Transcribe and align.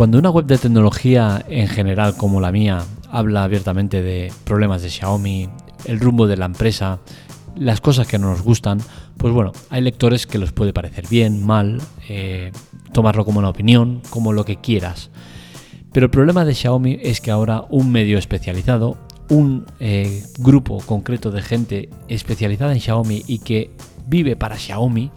Cuando 0.00 0.18
una 0.18 0.30
web 0.30 0.46
de 0.46 0.56
tecnología 0.56 1.44
en 1.46 1.68
general 1.68 2.16
como 2.16 2.40
la 2.40 2.50
mía 2.50 2.86
habla 3.10 3.44
abiertamente 3.44 4.00
de 4.00 4.32
problemas 4.44 4.80
de 4.80 4.88
Xiaomi, 4.88 5.50
el 5.84 6.00
rumbo 6.00 6.26
de 6.26 6.38
la 6.38 6.46
empresa, 6.46 7.00
las 7.54 7.82
cosas 7.82 8.06
que 8.06 8.18
no 8.18 8.30
nos 8.30 8.40
gustan, 8.40 8.80
pues 9.18 9.34
bueno, 9.34 9.52
hay 9.68 9.82
lectores 9.82 10.26
que 10.26 10.38
los 10.38 10.52
puede 10.52 10.72
parecer 10.72 11.06
bien, 11.10 11.44
mal, 11.44 11.82
eh, 12.08 12.50
tomarlo 12.94 13.26
como 13.26 13.40
una 13.40 13.50
opinión, 13.50 14.00
como 14.08 14.32
lo 14.32 14.46
que 14.46 14.56
quieras. 14.56 15.10
Pero 15.92 16.06
el 16.06 16.10
problema 16.10 16.46
de 16.46 16.54
Xiaomi 16.54 16.98
es 17.02 17.20
que 17.20 17.30
ahora 17.30 17.66
un 17.68 17.92
medio 17.92 18.16
especializado, 18.16 18.96
un 19.28 19.66
eh, 19.80 20.24
grupo 20.38 20.78
concreto 20.78 21.30
de 21.30 21.42
gente 21.42 21.90
especializada 22.08 22.72
en 22.72 22.80
Xiaomi 22.80 23.22
y 23.26 23.40
que 23.40 23.70
vive 24.06 24.34
para 24.34 24.56
Xiaomi, 24.56 25.10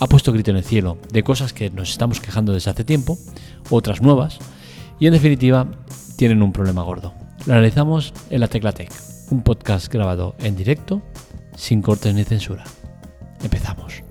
ha 0.00 0.06
puesto 0.06 0.32
grito 0.32 0.50
en 0.50 0.58
el 0.58 0.64
cielo 0.64 0.98
de 1.12 1.22
cosas 1.22 1.52
que 1.52 1.70
nos 1.70 1.90
estamos 1.90 2.20
quejando 2.20 2.52
desde 2.52 2.70
hace 2.70 2.84
tiempo, 2.84 3.18
otras 3.70 4.02
nuevas, 4.02 4.38
y 4.98 5.06
en 5.06 5.12
definitiva 5.12 5.66
tienen 6.16 6.42
un 6.42 6.52
problema 6.52 6.82
gordo. 6.82 7.12
Lo 7.46 7.52
analizamos 7.52 8.12
en 8.30 8.40
la 8.40 8.48
Tecla 8.48 8.72
Tech, 8.72 8.90
un 9.30 9.42
podcast 9.42 9.92
grabado 9.92 10.34
en 10.38 10.56
directo, 10.56 11.02
sin 11.56 11.82
cortes 11.82 12.14
ni 12.14 12.24
censura. 12.24 12.64
Empezamos. 13.42 14.05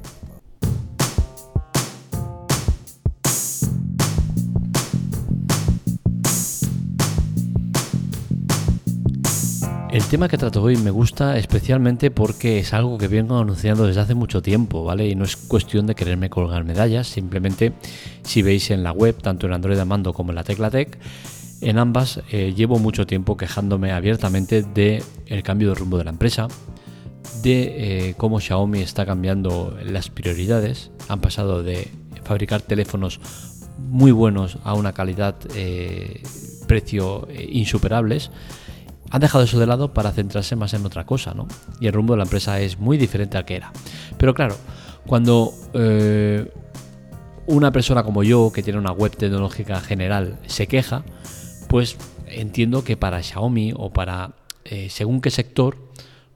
El 9.95 10.03
tema 10.03 10.27
que 10.27 10.37
trato 10.37 10.61
hoy 10.61 10.75
me 10.75 10.91
gusta 10.91 11.37
especialmente 11.37 12.11
porque 12.11 12.59
es 12.59 12.73
algo 12.73 12.97
que 12.97 13.07
vengo 13.07 13.39
anunciando 13.39 13.87
desde 13.87 14.01
hace 14.01 14.13
mucho 14.13 14.41
tiempo, 14.41 14.83
¿vale? 14.83 15.07
Y 15.07 15.15
no 15.15 15.23
es 15.23 15.37
cuestión 15.37 15.87
de 15.87 15.95
quererme 15.95 16.29
colgar 16.29 16.65
medallas, 16.65 17.07
simplemente 17.07 17.71
si 18.21 18.41
veis 18.41 18.71
en 18.71 18.83
la 18.83 18.91
web, 18.91 19.15
tanto 19.21 19.47
en 19.47 19.53
Android 19.53 19.79
Amando 19.79 20.11
como 20.11 20.31
en 20.31 20.35
la 20.35 20.43
Tecla 20.43 20.69
Tech, 20.69 20.99
en 21.61 21.77
ambas 21.77 22.19
eh, 22.29 22.53
llevo 22.53 22.77
mucho 22.77 23.07
tiempo 23.07 23.37
quejándome 23.37 23.93
abiertamente 23.93 24.63
de 24.63 25.01
el 25.27 25.43
cambio 25.43 25.69
de 25.69 25.75
rumbo 25.75 25.97
de 25.97 26.03
la 26.03 26.09
empresa, 26.09 26.49
de 27.41 28.09
eh, 28.09 28.15
cómo 28.17 28.41
Xiaomi 28.41 28.81
está 28.81 29.05
cambiando 29.05 29.77
las 29.81 30.09
prioridades. 30.09 30.91
Han 31.07 31.21
pasado 31.21 31.63
de 31.63 31.87
fabricar 32.25 32.61
teléfonos 32.61 33.21
muy 33.77 34.11
buenos 34.11 34.57
a 34.65 34.73
una 34.73 34.91
calidad 34.91 35.35
eh, 35.55 36.21
precio 36.67 37.29
insuperables 37.49 38.29
han 39.15 39.21
dejado 39.21 39.45
eso 39.45 39.57
de 39.57 39.65
lado 39.65 39.93
para 39.93 40.11
centrarse 40.11 40.57
más 40.57 40.73
en 40.73 40.85
otra 40.85 41.05
cosa, 41.05 41.33
¿no? 41.33 41.47
Y 41.79 41.87
el 41.87 41.93
rumbo 41.93 42.13
de 42.13 42.17
la 42.17 42.23
empresa 42.23 42.59
es 42.59 42.77
muy 42.77 42.97
diferente 42.97 43.37
al 43.37 43.45
que 43.45 43.55
era. 43.55 43.71
Pero 44.17 44.33
claro, 44.33 44.57
cuando 45.07 45.53
eh, 45.73 46.51
una 47.47 47.71
persona 47.71 48.03
como 48.03 48.23
yo, 48.23 48.51
que 48.53 48.61
tiene 48.61 48.77
una 48.77 48.91
web 48.91 49.15
tecnológica 49.15 49.79
general, 49.79 50.37
se 50.47 50.67
queja, 50.67 51.05
pues 51.69 51.95
entiendo 52.27 52.83
que 52.83 52.97
para 52.97 53.23
Xiaomi 53.23 53.71
o 53.77 53.93
para 53.93 54.35
eh, 54.65 54.89
según 54.89 55.21
qué 55.21 55.31
sector, 55.31 55.77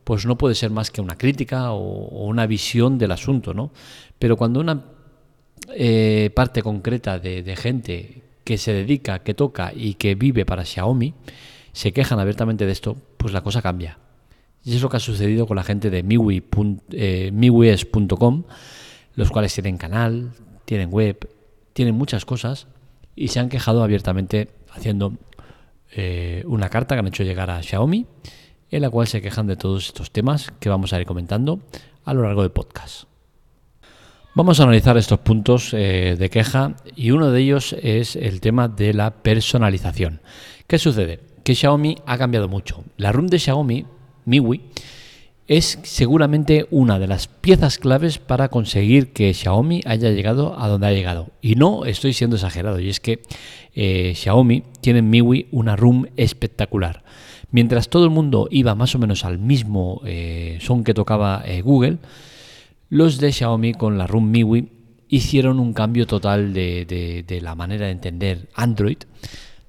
pues 0.05 0.25
no 0.25 0.37
puede 0.37 0.55
ser 0.55 0.71
más 0.71 0.89
que 0.89 1.01
una 1.01 1.17
crítica 1.17 1.71
o, 1.71 2.27
una 2.27 2.47
visión 2.47 2.97
del 2.97 3.11
asunto, 3.11 3.53
¿no? 3.53 3.71
Pero 4.19 4.37
cuando 4.37 4.61
una 4.61 4.85
eh, 5.75 6.31
parte 6.33 6.63
concreta 6.63 7.19
de, 7.19 7.43
de 7.43 7.55
gente 7.57 8.23
que 8.45 8.57
se 8.57 8.71
dedica, 8.71 9.19
que 9.19 9.33
toca 9.33 9.73
y 9.75 9.95
que 9.95 10.15
vive 10.15 10.45
para 10.45 10.63
Xiaomi, 10.63 11.13
se 11.73 11.93
quejan 11.93 12.19
abiertamente 12.19 12.65
de 12.65 12.71
esto, 12.71 12.97
pues 13.17 13.33
la 13.33 13.41
cosa 13.41 13.61
cambia. 13.61 13.99
Y 14.63 14.75
es 14.75 14.81
lo 14.81 14.89
que 14.89 14.97
ha 14.97 14.99
sucedido 14.99 15.47
con 15.47 15.55
la 15.55 15.63
gente 15.63 15.89
de 15.89 16.03
miwi.com, 16.03 16.79
eh, 16.91 17.31
los 19.15 19.31
cuales 19.31 19.53
tienen 19.53 19.77
canal, 19.77 20.31
tienen 20.65 20.89
web, 20.91 21.29
tienen 21.73 21.95
muchas 21.95 22.25
cosas 22.25 22.67
y 23.15 23.29
se 23.29 23.39
han 23.39 23.49
quejado 23.49 23.83
abiertamente 23.83 24.49
haciendo 24.71 25.13
eh, 25.91 26.43
una 26.45 26.69
carta 26.69 26.95
que 26.95 26.99
han 26.99 27.07
hecho 27.07 27.23
llegar 27.23 27.49
a 27.49 27.63
Xiaomi, 27.63 28.05
en 28.71 28.81
la 28.81 28.89
cual 28.89 29.07
se 29.07 29.21
quejan 29.21 29.47
de 29.47 29.55
todos 29.55 29.87
estos 29.87 30.11
temas 30.11 30.51
que 30.59 30.69
vamos 30.69 30.93
a 30.93 30.99
ir 30.99 31.07
comentando 31.07 31.61
a 32.05 32.13
lo 32.13 32.23
largo 32.23 32.43
del 32.43 32.51
podcast. 32.51 33.05
Vamos 34.35 34.59
a 34.59 34.63
analizar 34.63 34.95
estos 34.97 35.19
puntos 35.19 35.73
eh, 35.73 36.15
de 36.17 36.29
queja 36.29 36.75
y 36.95 37.11
uno 37.11 37.31
de 37.31 37.41
ellos 37.41 37.75
es 37.81 38.15
el 38.15 38.41
tema 38.41 38.67
de 38.67 38.93
la 38.93 39.11
personalización. 39.11 40.21
¿Qué 40.67 40.77
sucede? 40.77 41.28
Que 41.43 41.55
Xiaomi 41.55 41.97
ha 42.05 42.17
cambiado 42.17 42.47
mucho. 42.47 42.83
La 42.97 43.11
ROM 43.11 43.27
de 43.27 43.39
Xiaomi, 43.39 43.85
MIUI, 44.25 44.61
es 45.49 45.79
seguramente 45.81 46.67
una 46.69 46.99
de 46.99 47.07
las 47.07 47.27
piezas 47.27 47.79
claves 47.79 48.19
para 48.19 48.49
conseguir 48.49 49.13
que 49.13 49.33
Xiaomi 49.33 49.81
haya 49.85 50.11
llegado 50.11 50.59
a 50.59 50.67
donde 50.67 50.85
ha 50.85 50.91
llegado. 50.91 51.31
Y 51.41 51.55
no 51.55 51.85
estoy 51.85 52.13
siendo 52.13 52.35
exagerado, 52.35 52.79
y 52.79 52.87
es 52.87 52.99
que 52.99 53.23
eh, 53.73 54.13
Xiaomi 54.15 54.63
tiene 54.79 54.99
en 54.99 55.09
MIUI 55.09 55.47
una 55.51 55.75
ROM 55.75 56.05
espectacular. 56.17 57.03
Mientras 57.49 57.89
todo 57.89 58.03
el 58.03 58.11
mundo 58.11 58.47
iba 58.51 58.75
más 58.75 58.93
o 58.93 58.99
menos 58.99 59.25
al 59.25 59.39
mismo 59.39 60.01
eh, 60.05 60.59
son 60.61 60.83
que 60.83 60.93
tocaba 60.93 61.41
eh, 61.43 61.61
Google, 61.61 61.97
los 62.89 63.17
de 63.17 63.31
Xiaomi 63.31 63.73
con 63.73 63.97
la 63.97 64.05
ROM 64.05 64.29
MIUI 64.29 64.69
hicieron 65.07 65.59
un 65.59 65.73
cambio 65.73 66.05
total 66.05 66.53
de 66.53 67.39
la 67.41 67.55
manera 67.55 67.87
de 67.87 67.91
entender 67.91 68.49
Android. 68.53 68.97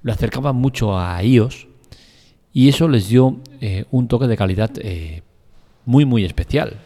Lo 0.03 0.11
acercaban 0.11 0.55
mucho 0.55 0.97
a 0.97 1.23
iOS, 1.23 1.67
y 2.53 2.69
eso 2.69 2.87
les 2.87 3.07
dio 3.07 3.39
eh, 3.61 3.85
un 3.91 4.07
toque 4.07 4.27
de 4.27 4.37
calidad 4.37 4.71
eh, 4.79 5.23
muy 5.85 6.05
muy 6.05 6.25
especial. 6.25 6.79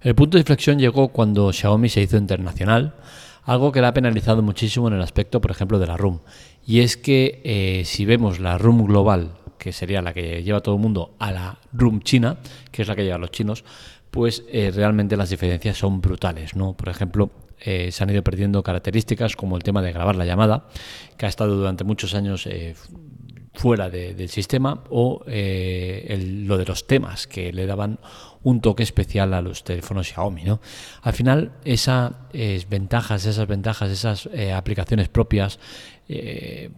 El 0.00 0.14
punto 0.14 0.36
de 0.36 0.40
inflexión 0.40 0.78
llegó 0.78 1.08
cuando 1.08 1.52
Xiaomi 1.52 1.88
se 1.88 2.02
hizo 2.02 2.16
internacional, 2.16 2.94
algo 3.44 3.72
que 3.72 3.80
le 3.80 3.86
ha 3.86 3.94
penalizado 3.94 4.42
muchísimo 4.42 4.88
en 4.88 4.94
el 4.94 5.02
aspecto, 5.02 5.40
por 5.40 5.50
ejemplo, 5.50 5.78
de 5.78 5.86
la 5.86 5.96
ROM. 5.96 6.20
Y 6.66 6.80
es 6.80 6.96
que 6.96 7.40
eh, 7.44 7.82
si 7.84 8.04
vemos 8.04 8.38
la 8.38 8.58
ROM 8.58 8.86
global, 8.86 9.32
que 9.58 9.72
sería 9.72 10.02
la 10.02 10.12
que 10.12 10.42
lleva 10.42 10.60
todo 10.60 10.74
el 10.74 10.80
mundo, 10.80 11.14
a 11.18 11.32
la 11.32 11.58
ROM 11.72 12.00
china, 12.00 12.38
que 12.70 12.82
es 12.82 12.88
la 12.88 12.96
que 12.96 13.04
llevan 13.04 13.20
los 13.20 13.30
chinos, 13.30 13.64
pues 14.10 14.44
realmente 14.52 15.16
las 15.16 15.30
diferencias 15.30 15.76
son 15.76 16.00
brutales. 16.00 16.54
¿no? 16.54 16.74
Por 16.74 16.88
ejemplo, 16.88 17.30
se 17.64 18.02
han 18.02 18.10
ido 18.10 18.22
perdiendo 18.22 18.62
características 18.62 19.36
como 19.36 19.56
el 19.56 19.62
tema 19.62 19.80
de 19.80 19.92
grabar 19.92 20.16
la 20.16 20.26
llamada, 20.26 20.68
que 21.16 21.26
ha 21.26 21.28
estado 21.28 21.56
durante 21.56 21.84
muchos 21.84 22.14
años 22.14 22.46
fuera 23.54 23.88
del 23.88 24.28
sistema 24.28 24.82
o 24.90 25.22
eh, 25.26 26.42
lo 26.44 26.58
de 26.58 26.66
los 26.66 26.86
temas 26.86 27.26
que 27.26 27.52
le 27.52 27.66
daban 27.66 28.00
un 28.42 28.60
toque 28.60 28.82
especial 28.82 29.32
a 29.32 29.40
los 29.40 29.64
teléfonos 29.64 30.08
Xiaomi. 30.08 30.44
¿no? 30.44 30.60
Al 31.02 31.12
final, 31.12 31.52
esas 31.64 32.12
ventajas, 32.68 33.24
esas 33.24 33.46
ventajas, 33.46 33.90
esas 33.90 34.28
eh, 34.32 34.52
aplicaciones 34.52 35.08
propias, 35.08 35.60
eh, 36.08 36.70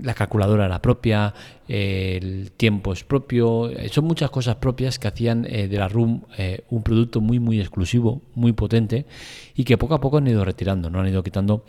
la 0.00 0.14
calculadora 0.14 0.66
era 0.66 0.80
propia, 0.80 1.34
el 1.68 2.52
tiempo 2.52 2.92
es 2.92 3.04
propio, 3.04 3.70
son 3.90 4.04
muchas 4.04 4.30
cosas 4.30 4.56
propias 4.56 4.98
que 4.98 5.08
hacían 5.08 5.42
de 5.42 5.76
la 5.76 5.88
ROM 5.88 6.22
un 6.70 6.82
producto 6.82 7.20
muy 7.20 7.38
muy 7.40 7.60
exclusivo, 7.60 8.22
muy 8.34 8.52
potente 8.52 9.06
y 9.54 9.64
que 9.64 9.78
poco 9.78 9.94
a 9.94 10.00
poco 10.00 10.18
han 10.18 10.26
ido 10.26 10.44
retirando, 10.44 10.90
no 10.90 11.00
han 11.00 11.08
ido 11.08 11.22
quitando 11.22 11.64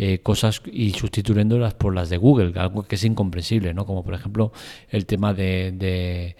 eh, 0.00 0.20
cosas 0.20 0.62
y 0.72 0.92
sustituyéndolas 0.92 1.74
por 1.74 1.92
las 1.92 2.08
de 2.08 2.18
Google, 2.18 2.52
algo 2.54 2.84
que 2.84 2.94
es 2.94 3.02
incomprensible, 3.02 3.74
¿no? 3.74 3.84
Como 3.84 4.04
por 4.04 4.14
ejemplo 4.14 4.52
el 4.90 5.06
tema 5.06 5.34
de, 5.34 5.72
de, 5.72 6.36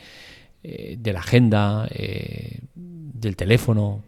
eh, 0.62 0.96
la 1.02 1.18
agenda, 1.18 1.88
eh, 1.90 2.60
del 2.76 3.34
teléfono, 3.34 4.04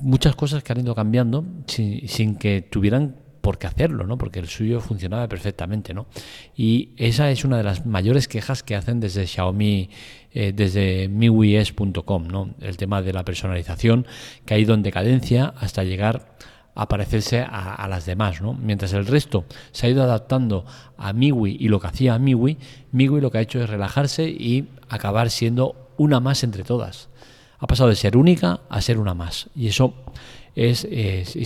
muchas 0.00 0.36
cosas 0.36 0.62
que 0.62 0.72
han 0.72 0.82
ido 0.82 0.94
cambiando 0.94 1.44
sin, 1.66 2.36
que 2.36 2.62
tuvieran 2.62 3.16
por 3.42 3.58
qué 3.58 3.66
hacerlo, 3.66 4.06
¿no? 4.06 4.16
Porque 4.16 4.38
el 4.38 4.48
suyo 4.48 4.80
funcionaba 4.80 5.28
perfectamente, 5.28 5.92
¿no? 5.92 6.06
Y 6.56 6.90
esa 6.96 7.30
es 7.30 7.44
una 7.44 7.58
de 7.58 7.64
las 7.64 7.84
mayores 7.84 8.28
quejas 8.28 8.62
que 8.62 8.74
hacen 8.74 9.00
desde 9.00 9.26
Xiaomi, 9.26 9.90
desde 10.32 11.08
miwies.com, 11.08 12.28
¿no? 12.28 12.54
El 12.60 12.78
tema 12.78 13.02
de 13.02 13.12
la 13.12 13.24
personalización 13.24 14.06
que 14.46 14.54
ha 14.54 14.58
ido 14.58 14.72
en 14.72 14.82
decadencia 14.82 15.52
hasta 15.58 15.84
llegar 15.84 16.36
a 16.74 16.88
parecerse 16.88 17.44
a, 17.46 17.86
las 17.88 18.06
demás, 18.06 18.40
¿no? 18.40 18.54
Mientras 18.54 18.92
el 18.94 19.06
resto 19.06 19.44
se 19.72 19.86
ha 19.86 19.90
ido 19.90 20.02
adaptando 20.02 20.64
a 20.96 21.12
MIUI 21.12 21.56
y 21.60 21.68
lo 21.68 21.80
que 21.80 21.88
hacía 21.88 22.18
MIUI, 22.18 22.56
MIUI 22.92 23.20
lo 23.20 23.30
que 23.30 23.38
ha 23.38 23.42
hecho 23.42 23.62
es 23.62 23.68
relajarse 23.68 24.28
y 24.28 24.68
acabar 24.88 25.30
siendo 25.30 25.90
una 25.98 26.20
más 26.20 26.44
entre 26.44 26.64
todas. 26.64 27.10
Ha 27.58 27.66
pasado 27.66 27.90
de 27.90 27.96
ser 27.96 28.16
única 28.16 28.60
a 28.70 28.80
ser 28.80 28.98
una 28.98 29.14
más 29.14 29.50
y 29.54 29.68
eso 29.68 29.94
es, 30.54 30.86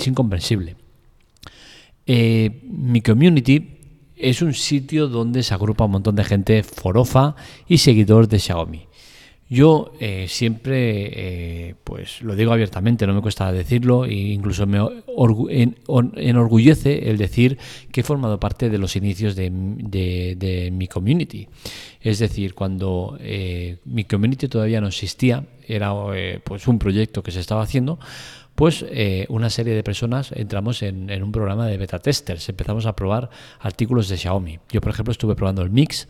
incomprensible. 0.06 0.76
Eh, 2.06 2.61
mi 2.62 3.00
community 3.00 3.73
es 4.14 4.41
un 4.41 4.55
sitio 4.55 5.08
donde 5.08 5.43
se 5.43 5.53
agrupa 5.53 5.85
un 5.85 5.91
montón 5.91 6.17
de 6.17 6.25
gente 6.25 6.62
forofa 6.62 7.35
y 7.67 7.79
seguidor 7.79 8.29
de 8.29 8.38
Xiaomi. 8.38 8.87
Yo 9.49 9.93
eh, 10.00 10.26
siempre, 10.29 11.69
eh, 11.69 11.75
pues 11.85 12.20
lo 12.23 12.35
digo 12.35 12.53
abiertamente, 12.53 13.06
no 13.06 13.14
me 13.14 13.23
cuesta 13.23 13.53
decirlo, 13.53 14.05
e 14.05 14.12
incluso 14.12 14.67
me 14.67 14.81
enorgullece 16.17 17.11
el 17.11 17.17
decir 17.17 17.56
que 17.93 18.00
he 18.00 18.05
formado 18.05 18.41
parte 18.41 18.70
de 18.70 18.79
los 18.79 18.97
inicios 18.97 19.37
de, 19.37 19.50
mi 20.73 20.88
community. 20.88 21.47
Es 22.00 22.19
decir, 22.19 22.55
cuando 22.55 23.17
mi 23.85 24.05
community 24.05 24.49
todavía 24.49 24.81
no 24.81 24.88
existía, 24.88 25.44
era 25.69 25.93
pues 26.43 26.67
un 26.67 26.81
proyecto 26.81 27.23
que 27.23 27.31
se 27.31 27.38
estaba 27.38 27.62
haciendo, 27.62 28.00
pues 28.56 28.85
eh, 28.88 29.26
una 29.29 29.50
serie 29.50 29.75
de 29.75 29.85
personas 29.85 30.32
entramos 30.32 30.82
en, 30.82 31.23
un 31.23 31.31
programa 31.31 31.67
de 31.67 31.76
beta 31.76 31.99
testers, 31.99 32.49
empezamos 32.49 32.87
a 32.87 32.97
probar 32.97 33.29
artículos 33.61 34.08
de 34.08 34.17
Xiaomi. 34.17 34.58
Yo, 34.70 34.81
por 34.81 34.91
ejemplo, 34.91 35.12
estuve 35.12 35.37
probando 35.37 35.62
el 35.62 35.70
Mix 35.70 36.08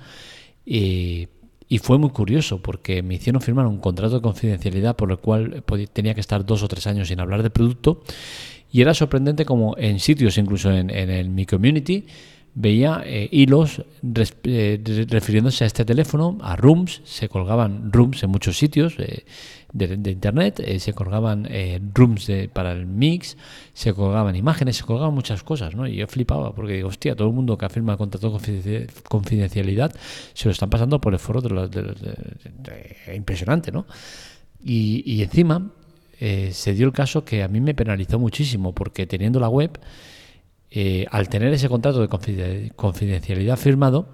y, 0.65 1.29
fue 1.83 1.99
muy 1.99 2.11
curioso 2.11 2.63
porque 2.63 3.03
me 3.03 3.15
hicieron 3.15 3.43
firmar 3.43 3.67
un 3.67 3.79
contrato 3.79 4.15
de 4.15 4.21
confidencialidad 4.23 4.95
por 4.95 5.11
el 5.11 5.19
cual 5.19 5.65
tenía 5.93 6.15
que 6.15 6.21
estar 6.21 6.47
dos 6.47 6.63
o 6.63 6.69
tres 6.69 6.87
años 6.87 7.09
sin 7.09 7.19
hablar 7.19 7.43
del 7.43 7.51
producto. 7.51 8.03
Y 8.71 8.81
era 8.81 8.95
sorprendente 8.95 9.45
como 9.45 9.77
en 9.77 9.99
sitios, 9.99 10.39
incluso 10.39 10.71
en, 10.71 10.91
en 10.91 11.11
el 11.11 11.29
Mi 11.29 11.45
Community, 11.47 12.07
veía 12.57 13.03
eh, 13.05 13.29
hilos 13.31 13.83
eh, 14.45 15.07
refiriéndose 15.09 15.65
a 15.65 15.67
este 15.67 15.85
teléfono, 15.85 16.39
a 16.41 16.57
rooms, 16.57 17.03
se 17.05 17.29
colgaban 17.29 17.93
rooms 17.93 18.23
en 18.23 18.31
muchos 18.31 18.57
sitios 18.57 18.95
eh, 18.99 19.27
de, 19.79 20.11
internet, 20.11 20.79
se 20.79 20.93
colgaban 20.93 21.49
rooms 21.95 22.31
para 22.53 22.73
el 22.73 22.87
mix, 22.87 23.37
se 23.73 23.93
colgaban 23.93 24.37
imágenes, 24.37 24.77
se 24.77 24.85
colgaban 24.85 25.15
muchas 25.15 25.43
cosas, 25.43 25.75
¿no? 25.75 25.87
Y 25.87 25.97
yo 25.97 26.07
flipaba 26.07 26.55
porque 26.55 26.75
digo, 26.75 26.89
hostia, 26.89 27.15
todo 27.15 27.29
el 27.29 27.35
mundo 27.35 27.57
que 27.59 27.67
afirma 27.67 27.97
contrato 27.97 28.39
de 28.39 28.89
confidencialidad 29.09 29.95
se 30.33 30.47
lo 30.47 30.53
están 30.53 30.71
pasando 30.71 31.01
por 31.01 31.13
el 31.13 31.19
foro 31.19 31.41
de, 31.41 31.51
los, 31.51 31.71
impresionante, 33.15 33.73
¿no? 33.73 33.87
Y, 34.63 35.23
encima 35.23 35.71
se 36.19 36.75
dio 36.75 36.87
el 36.87 36.93
caso 36.93 37.25
que 37.25 37.43
a 37.43 37.49
mí 37.49 37.61
me 37.61 37.75
penalizó 37.75 38.19
muchísimo 38.19 38.75
porque 38.75 39.07
teniendo 39.07 39.39
la 39.39 39.49
web 39.49 39.79
eh, 40.71 41.07
al 41.11 41.29
tener 41.29 41.53
ese 41.53 41.69
contrato 41.69 42.01
de 42.01 42.73
confidencialidad 42.75 43.57
firmado, 43.57 44.09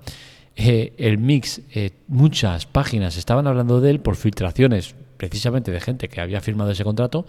eh, 0.55 0.93
el 0.99 1.19
mix, 1.19 1.62
eh, 1.75 1.91
muchas 2.09 2.67
páginas 2.67 3.17
estaban 3.17 3.47
hablando 3.47 3.81
de 3.81 3.91
él 3.91 4.00
por 4.00 4.17
filtraciones 4.17 4.94
precisamente 5.23 5.71
de 5.71 5.81
gente 5.81 6.09
que 6.09 6.21
había 6.21 6.41
firmado 6.41 6.73
ese 6.73 6.83
contrato 6.83 7.25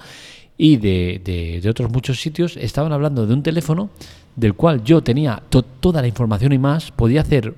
y 0.57 0.77
de, 0.77 1.61
otros 1.69 1.91
muchos 1.91 2.19
sitios 2.19 2.57
estaban 2.57 2.91
hablando 2.91 3.27
de 3.27 3.35
un 3.35 3.43
teléfono 3.43 3.91
del 4.35 4.55
cual 4.55 4.83
yo 4.83 5.03
tenía 5.03 5.43
toda 5.79 6.01
la 6.01 6.07
información 6.07 6.53
y 6.53 6.57
más, 6.57 6.89
podía 6.89 7.21
hacer 7.21 7.53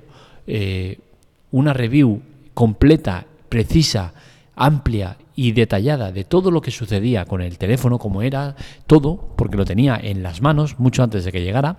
una 1.52 1.72
review 1.72 2.20
completa, 2.52 3.24
precisa, 3.48 4.12
amplia 4.56 5.16
y 5.34 5.52
detallada 5.52 6.12
de 6.12 6.24
todo 6.24 6.50
lo 6.50 6.60
que 6.60 6.70
sucedía 6.70 7.24
con 7.24 7.40
el 7.40 7.56
teléfono, 7.56 7.98
como 7.98 8.20
era, 8.20 8.56
todo, 8.86 9.30
porque 9.38 9.56
lo 9.56 9.64
tenía 9.64 9.98
en 10.02 10.22
las 10.22 10.42
manos 10.42 10.78
mucho 10.78 11.02
antes 11.02 11.24
de 11.24 11.32
que 11.32 11.42
llegara, 11.42 11.78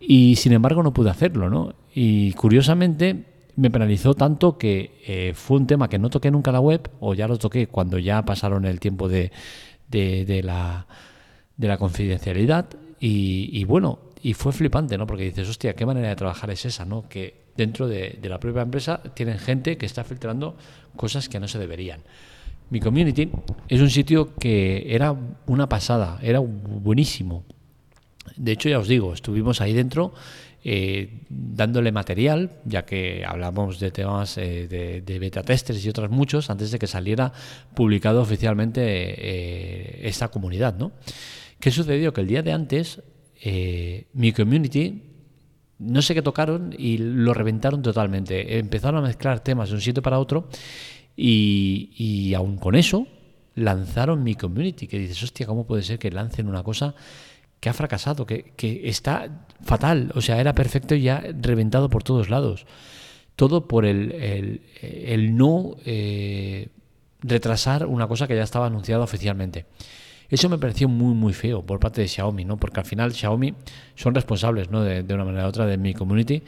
y 0.00 0.34
sin 0.34 0.52
embargo 0.52 0.82
no 0.82 0.92
pude 0.92 1.10
hacerlo, 1.10 1.48
¿no? 1.48 1.74
Y 1.94 2.32
curiosamente 2.32 3.37
me 3.58 3.72
penalizó 3.72 4.14
tanto 4.14 4.56
que 4.56 5.00
eh, 5.04 5.32
fue 5.34 5.56
un 5.56 5.66
tema 5.66 5.88
que 5.88 5.98
no 5.98 6.10
toqué 6.10 6.30
nunca 6.30 6.52
la 6.52 6.60
web, 6.60 6.88
o 7.00 7.14
ya 7.14 7.26
lo 7.26 7.38
toqué 7.38 7.66
cuando 7.66 7.98
ya 7.98 8.24
pasaron 8.24 8.64
el 8.64 8.78
tiempo 8.78 9.08
de, 9.08 9.32
de, 9.88 10.42
la, 10.44 10.86
de 11.56 11.66
la 11.66 11.76
confidencialidad, 11.76 12.66
y, 13.00 13.64
bueno, 13.64 13.98
y 14.22 14.34
fue 14.34 14.52
flipante, 14.52 14.96
¿no? 14.96 15.06
Porque 15.06 15.24
dices, 15.24 15.48
hostia, 15.48 15.74
¿qué 15.74 15.84
manera 15.84 16.08
de 16.08 16.16
trabajar 16.16 16.50
es 16.50 16.64
esa, 16.66 16.84
¿no? 16.84 17.08
Que 17.08 17.46
dentro 17.56 17.88
de, 17.88 18.18
de 18.22 18.28
la 18.28 18.38
propia 18.38 18.62
empresa 18.62 19.02
tienen 19.14 19.38
gente 19.38 19.76
que 19.76 19.86
está 19.86 20.04
filtrando 20.04 20.56
cosas 20.96 21.28
que 21.28 21.40
no 21.40 21.48
se 21.48 21.58
deberían. 21.58 22.00
Mi 22.70 22.78
community 22.78 23.28
es 23.68 23.80
un 23.80 23.90
sitio 23.90 24.34
que 24.36 24.94
era 24.94 25.16
una 25.46 25.68
pasada, 25.68 26.20
era 26.22 26.38
buenísimo. 26.38 27.44
De 28.36 28.52
hecho, 28.52 28.68
ya 28.68 28.78
os 28.78 28.86
digo, 28.86 29.14
estuvimos 29.14 29.60
ahí 29.60 29.72
dentro 29.72 30.12
eh, 30.70 31.24
dándole 31.30 31.92
material, 31.92 32.60
ya 32.66 32.84
que 32.84 33.24
hablamos 33.24 33.80
de 33.80 33.90
temas 33.90 34.36
eh, 34.36 34.68
de, 35.02 35.18
beta 35.18 35.42
testers 35.42 35.82
y 35.82 35.88
otros 35.88 36.10
muchos 36.10 36.50
antes 36.50 36.70
de 36.70 36.78
que 36.78 36.86
saliera 36.86 37.32
publicado 37.72 38.20
oficialmente 38.20 38.82
eh, 38.84 40.06
esta 40.06 40.28
comunidad. 40.28 40.76
¿no? 40.76 40.92
¿Qué 41.58 41.70
sucedió? 41.70 42.12
Que 42.12 42.20
el 42.20 42.26
día 42.26 42.42
de 42.42 42.52
antes, 42.52 43.02
mi 44.12 44.32
community 44.32 45.04
no 45.78 46.02
sé 46.02 46.12
qué 46.12 46.20
tocaron 46.20 46.74
y 46.76 46.98
lo 46.98 47.32
reventaron 47.32 47.80
totalmente. 47.80 48.58
Empezaron 48.58 49.02
a 49.02 49.06
mezclar 49.08 49.40
temas 49.40 49.70
de 49.70 49.76
un 49.76 49.80
sitio 49.80 50.02
para 50.02 50.18
otro 50.18 50.50
y, 51.16 51.92
y 51.96 52.34
aún 52.34 52.58
con 52.58 52.74
eso, 52.74 53.06
lanzaron 53.54 54.22
mi 54.22 54.34
community, 54.34 54.86
que 54.86 54.98
dices, 54.98 55.22
hostia, 55.22 55.46
¿cómo 55.46 55.66
puede 55.66 55.82
ser 55.82 55.98
que 55.98 56.10
lancen 56.10 56.46
una 56.46 56.62
cosa 56.62 56.94
que 57.60 57.68
ha 57.68 57.72
fracasado, 57.72 58.26
que, 58.26 58.54
está 58.84 59.44
fatal? 59.62 60.12
O 60.14 60.20
sea, 60.20 60.40
era 60.40 60.54
perfecto 60.54 60.94
y 60.94 61.02
ya 61.02 61.22
reventado 61.40 61.88
por 61.90 62.02
todos 62.02 62.30
lados. 62.30 62.66
Todo 63.36 63.68
por 63.68 63.84
el, 63.84 64.60
el, 64.82 65.36
no 65.36 65.76
eh, 65.84 66.68
retrasar 67.20 67.86
una 67.86 68.08
cosa 68.08 68.26
que 68.26 68.34
ya 68.34 68.42
estaba 68.42 68.66
anunciada 68.66 69.04
oficialmente. 69.04 69.66
Eso 70.28 70.48
me 70.48 70.58
pareció 70.58 70.88
muy, 70.88 71.14
muy 71.14 71.32
feo 71.32 71.62
por 71.64 71.80
parte 71.80 72.02
de 72.02 72.08
Xiaomi, 72.08 72.44
¿no? 72.44 72.58
Porque 72.58 72.80
al 72.80 72.86
final 72.86 73.14
Xiaomi 73.14 73.54
son 73.94 74.14
responsables, 74.14 74.70
¿no? 74.70 74.82
De, 74.82 75.02
de 75.02 75.14
una 75.14 75.24
manera 75.24 75.46
u 75.46 75.48
otra 75.48 75.66
de 75.66 75.78
mi 75.78 75.94
community 75.94 76.42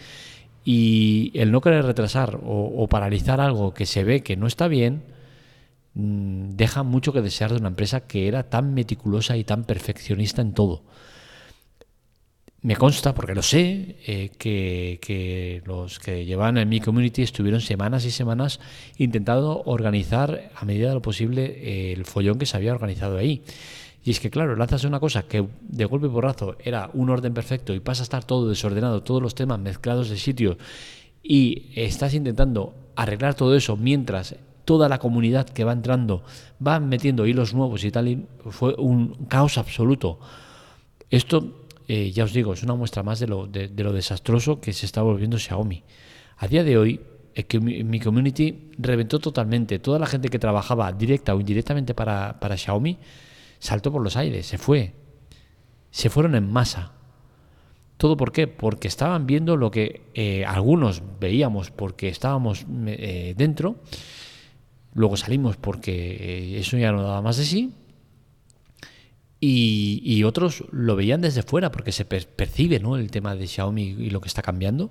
y 0.65 1.33
el 1.35 1.53
no 1.53 1.61
querer 1.61 1.85
retrasar 1.85 2.39
o, 2.43 2.87
paralizar 2.89 3.41
algo 3.41 3.73
que 3.73 3.87
se 3.87 4.05
ve 4.05 4.23
que 4.23 4.37
no 4.37 4.47
está 4.47 4.69
bien, 4.69 5.03
deja 5.95 6.83
mucho 6.83 7.13
que 7.13 7.23
desear 7.23 7.51
de 7.51 7.59
una 7.59 7.69
empresa 7.69 8.07
que 8.07 8.29
era 8.29 8.49
tan 8.49 8.75
meticulosa 8.75 9.37
y 9.37 9.45
tan 9.45 9.65
perfeccionista 9.65 10.43
en 10.43 10.53
todo. 10.53 10.83
Me 12.63 12.77
consta, 12.77 13.15
porque 13.15 13.35
lo 13.35 13.43
sé, 13.43 13.97
eh, 14.07 14.33
que, 14.37 15.63
los 15.65 15.99
que 15.99 16.27
llevan 16.27 16.59
en 16.59 16.69
mi 16.69 16.79
community 16.79 17.23
estuvieron 17.23 17.63
semanas 17.63 18.05
y 18.05 18.11
semanas 18.11 18.61
intentando 18.99 19.63
organizar 19.65 20.51
a 20.55 20.65
medida 20.67 20.89
de 20.89 20.95
lo 20.95 21.01
posible 21.01 21.45
eh, 21.45 21.93
el 21.93 22.05
follón 22.05 22.39
que 22.39 22.45
se 22.45 22.59
había 22.59 22.73
organizado 22.73 23.17
ahí. 23.17 23.43
Y 24.05 24.11
es 24.11 24.21
que, 24.21 24.31
claro, 24.31 24.57
lanzas 24.57 24.85
una 24.85 25.01
cosa 25.01 25.23
que 25.23 25.47
de 25.63 25.85
golpe 25.87 26.07
y 26.07 26.11
porrazo 26.11 26.57
era 26.63 26.91
un 26.93 27.09
orden 27.09 27.33
perfecto 27.33 27.75
y 27.75 27.81
pasa 27.81 28.03
a 28.03 28.05
estar 28.05 28.25
todo 28.25 28.49
desordenado, 28.49 29.03
todos 29.03 29.23
los 29.23 29.35
temas 29.35 29.59
mezclados 29.59 30.11
de 30.11 30.19
sitio, 30.19 30.59
y 31.23 31.71
estás 31.75 32.13
intentando 32.13 32.75
arreglar 32.95 33.35
todo 33.35 33.57
eso 33.57 33.79
mientras 33.79 34.37
toda 34.71 34.89
la 34.89 35.01
comunidad 35.01 35.49
que 35.49 35.65
va 35.65 35.73
entrando 35.73 36.23
va 36.65 36.79
metiendo 36.79 37.27
hilos 37.27 37.55
nuevos 37.55 37.83
y 37.83 37.91
tal, 37.91 38.07
y 38.07 38.25
fue 38.51 38.73
un 38.79 39.27
caos 39.27 39.59
absoluto. 39.59 40.21
Esto, 41.11 41.67
eh, 41.89 42.13
ya 42.13 42.23
os 42.23 42.33
digo, 42.33 42.53
es 42.53 42.63
una 42.63 42.77
muestra 42.77 43.03
más 43.03 43.19
de 43.19 43.27
lo, 43.27 43.49
de, 43.49 43.69
lo 43.83 43.93
desastroso 43.93 44.61
que 44.61 44.73
se 44.73 44.87
está 44.87 45.03
volviendo 45.03 45.41
Xiaomi. 45.41 45.83
A 46.37 46.47
día 46.47 46.63
de 46.63 46.79
hoy, 46.79 47.01
es 47.35 47.47
que 47.47 47.59
mi, 47.59 47.99
community 47.99 48.71
reventó 48.79 49.19
totalmente. 49.19 49.81
Toda 49.81 49.99
la 49.99 50.07
gente 50.07 50.29
que 50.29 50.39
trabajaba 50.39 50.93
directa 50.93 51.35
o 51.35 51.41
indirectamente 51.41 51.93
para, 51.93 52.39
para 52.39 52.57
Xiaomi 52.57 52.97
saltó 53.59 53.91
por 53.91 54.03
los 54.03 54.17
aires, 54.17 54.47
se 54.47 54.57
fue. 54.57 54.95
Se 55.91 56.11
fueron 56.11 56.37
en 56.37 56.49
masa. 56.49 56.93
¿Todo 57.97 58.17
por 58.17 58.31
qué? 58.31 58.47
Porque 58.47 58.87
estaban 58.87 59.27
viendo 59.27 59.57
lo 59.57 59.73
que 59.73 60.03
eh, 60.15 60.45
algunos 60.45 61.03
veíamos 61.19 61.73
porque 61.73 62.07
estábamos 62.07 62.65
eh, 62.87 63.35
dentro, 63.37 63.75
luego 64.95 65.17
salimos 65.17 65.57
porque 65.57 65.93
eh, 65.93 66.61
eso 66.61 66.77
ya 66.77 66.93
no 66.93 67.03
daba 67.03 67.23
más 67.23 67.37
de 67.37 67.45
sí, 67.45 67.73
y, 69.43 70.23
otros 70.25 70.65
lo 70.71 70.97
veían 70.97 71.23
desde 71.23 71.43
fuera 71.43 71.73
porque 71.73 71.93
se 71.93 72.05
percibe 72.05 72.79
¿no? 72.79 72.97
el 72.97 73.11
tema 73.11 73.35
de 73.35 73.47
Xiaomi 73.47 73.83
y 73.83 74.11
lo 74.11 74.21
que 74.21 74.29
está 74.29 74.43
cambiando. 74.43 74.91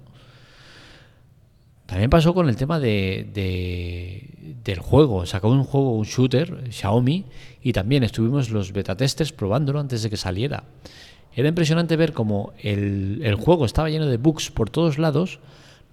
También 1.85 2.09
pasó 2.09 2.33
con 2.33 2.49
el 2.49 2.55
tema 2.55 2.79
de, 2.79 4.57
del 4.63 4.79
juego. 4.79 5.25
Sacó 5.25 5.49
un 5.49 5.63
juego, 5.63 5.95
un 5.95 6.05
shooter, 6.05 6.71
Xiaomi, 6.71 7.25
y 7.61 7.73
también 7.73 8.03
estuvimos 8.03 8.49
los 8.49 8.73
beta 8.73 8.95
testers 8.95 9.31
probándolo 9.31 9.79
antes 9.79 10.01
de 10.01 10.09
que 10.09 10.17
saliera. 10.17 10.63
Era 11.35 11.47
impresionante 11.47 11.95
ver 11.95 12.13
cómo 12.13 12.53
el, 12.61 13.21
el 13.23 13.35
juego 13.35 13.65
estaba 13.65 13.89
lleno 13.89 14.07
de 14.07 14.17
bugs 14.17 14.49
por 14.49 14.69
todos 14.69 14.97
lados, 14.97 15.39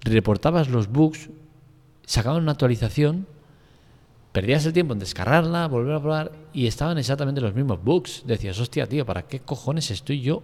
reportabas 0.01 0.69
los 0.69 0.89
bugs, 0.89 1.29
sacaban 2.07 2.43
una 2.43 2.53
actualización, 2.53 3.27
perdías 4.37 4.67
el 4.67 4.75
tiempo 4.75 4.93
en 4.93 4.99
descargarla, 4.99 5.67
volver 5.67 5.95
a 5.95 6.01
probar, 6.01 6.33
y 6.53 6.67
estaban 6.67 6.99
exactamente 6.99 7.41
los 7.41 7.55
mismos 7.55 7.83
bugs. 7.83 8.23
Decías, 8.27 8.61
hostia, 8.61 8.87
tío, 8.87 9.07
¿para 9.07 9.23
qué 9.23 9.41
cojones 9.41 9.91
estoy 9.91 10.21
yo 10.21 10.43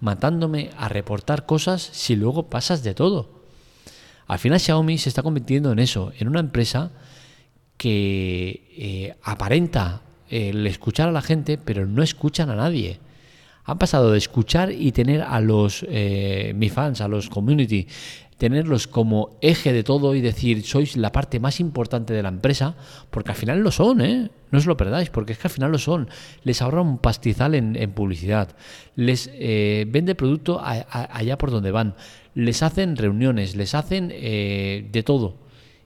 matándome 0.00 0.70
a 0.76 0.88
reportar 0.88 1.46
cosas 1.46 1.80
si 1.80 2.16
luego 2.16 2.50
pasas 2.50 2.82
de 2.82 2.92
todo? 2.92 3.30
Al 4.26 4.40
final 4.40 4.58
Xiaomi 4.58 4.98
se 4.98 5.10
está 5.10 5.22
convirtiendo 5.22 5.70
en 5.70 5.78
eso, 5.78 6.12
en 6.18 6.26
una 6.26 6.40
empresa 6.40 6.90
que 7.76 8.66
eh, 8.76 9.14
aparenta 9.22 10.02
el 10.28 10.66
escuchar 10.66 11.08
a 11.08 11.12
la 11.12 11.22
gente, 11.22 11.56
pero 11.56 11.86
no 11.86 12.02
escuchan 12.02 12.50
a 12.50 12.56
nadie. 12.56 12.98
Han 13.70 13.78
pasado 13.78 14.10
de 14.10 14.18
escuchar 14.18 14.72
y 14.72 14.90
tener 14.90 15.22
a 15.22 15.40
los 15.40 15.86
eh, 15.88 16.52
mi 16.56 16.70
fans, 16.70 17.00
a 17.00 17.06
los 17.06 17.28
community, 17.28 17.86
tenerlos 18.36 18.88
como 18.88 19.38
eje 19.42 19.72
de 19.72 19.84
todo 19.84 20.16
y 20.16 20.20
decir 20.20 20.64
sois 20.64 20.96
la 20.96 21.12
parte 21.12 21.38
más 21.38 21.60
importante 21.60 22.12
de 22.12 22.24
la 22.24 22.30
empresa, 22.30 22.74
porque 23.10 23.30
al 23.30 23.36
final 23.36 23.60
lo 23.60 23.70
son, 23.70 24.00
¿eh? 24.00 24.28
No 24.50 24.58
os 24.58 24.66
lo 24.66 24.76
perdáis, 24.76 25.10
porque 25.10 25.34
es 25.34 25.38
que 25.38 25.46
al 25.46 25.52
final 25.52 25.70
lo 25.70 25.78
son. 25.78 26.08
Les 26.42 26.60
ahorra 26.62 26.80
un 26.80 26.98
pastizal 26.98 27.54
en, 27.54 27.92
publicidad, 27.92 28.56
les 28.96 29.30
eh, 29.34 29.86
vende 29.88 30.16
producto 30.16 30.60
allá 30.60 31.38
por 31.38 31.52
donde 31.52 31.70
van, 31.70 31.94
les 32.34 32.64
hacen 32.64 32.96
reuniones, 32.96 33.54
les 33.54 33.76
hacen 33.76 34.10
eh, 34.12 34.88
de 34.90 35.02
todo. 35.04 35.36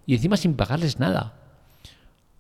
Y 0.07 0.15
encima 0.15 0.39
sin 0.39 0.55
pagarles 0.55 1.01
nada. 1.01 1.44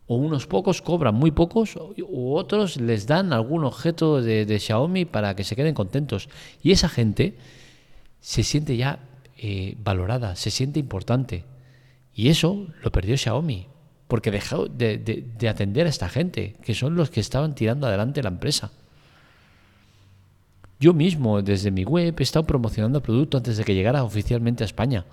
O 0.07 0.17
unos 0.17 0.47
pocos 0.47 0.83
cobran 0.83 1.15
muy 1.15 1.31
pocos, 1.31 1.77
u 1.77 2.35
otros 2.35 2.77
les 2.77 3.07
dan 3.07 3.33
algún 3.33 3.65
objeto 3.65 4.21
de, 4.21 4.59
Xiaomi 4.59 5.07
para 5.07 5.35
que 5.35 5.45
se 5.45 5.57
queden 5.57 5.75
contentos. 5.75 6.29
Y 6.63 6.73
esa 6.73 6.89
gente 6.89 7.39
se 8.21 8.43
siente 8.43 8.77
ya 8.77 8.99
eh, 9.39 9.77
valorada, 9.83 10.37
se 10.37 10.51
siente 10.51 10.79
importante. 10.79 11.45
Y 12.15 12.29
eso 12.29 12.67
lo 12.83 12.93
perdió 12.93 13.17
Xiaomi, 13.17 13.67
porque 14.07 14.31
dejó 14.31 14.67
de, 14.67 14.99
de, 14.99 15.49
atender 15.49 15.87
a 15.87 15.91
esta 15.91 16.11
gente, 16.11 16.57
que 16.63 16.75
son 16.75 16.97
los 16.97 17.09
que 17.09 17.21
estaban 17.21 17.55
tirando 17.55 17.87
adelante 17.87 18.23
la 18.23 18.29
empresa. 18.29 18.73
Yo 20.79 20.93
mismo, 20.93 21.41
desde 21.41 21.71
mi 21.71 21.85
web, 21.85 22.15
he 22.19 22.23
estado 22.23 22.45
promocionando 22.47 22.99
el 22.99 23.03
producto 23.03 23.39
antes 23.39 23.57
de 23.57 23.65
que 23.65 23.75
llegara 23.75 24.05
oficialmente 24.05 24.65
a 24.65 24.67
España 24.67 25.07